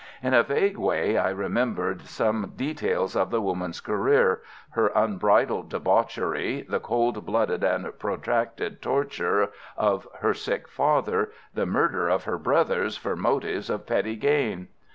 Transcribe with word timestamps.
In 0.23 0.33
a 0.33 0.41
vague 0.41 0.77
way 0.77 1.15
I 1.19 1.29
remembered 1.29 2.07
some 2.07 2.53
details 2.55 3.15
of 3.15 3.29
the 3.29 3.39
woman's 3.39 3.79
career, 3.81 4.41
her 4.71 4.87
unbridled 4.95 5.69
debauchery, 5.69 6.65
the 6.67 6.79
coldblooded 6.79 7.63
and 7.63 7.99
protracted 7.99 8.81
torture 8.81 9.51
of 9.77 10.07
her 10.21 10.33
sick 10.33 10.67
father, 10.67 11.31
the 11.53 11.67
murder 11.67 12.09
of 12.09 12.23
her 12.23 12.39
brothers 12.39 12.97
for 12.97 13.15
motives 13.15 13.69
of 13.69 13.85
petty 13.85 14.15
gain. 14.15 14.69